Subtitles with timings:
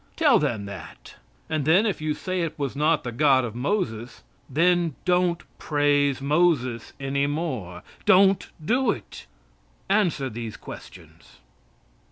[0.15, 1.17] Tell them that,
[1.47, 6.19] and then if you say it was not the God of Moses, then don't praise
[6.21, 7.83] Moses any more.
[8.07, 9.27] Don't do it.
[9.91, 11.37] Answer these questions.